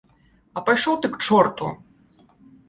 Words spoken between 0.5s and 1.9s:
А пайшоў ты к чорту!